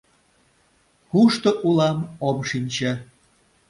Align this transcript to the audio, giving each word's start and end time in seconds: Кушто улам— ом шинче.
Кушто 1.11 1.49
улам— 1.67 1.97
ом 2.27 2.37
шинче. 2.49 2.91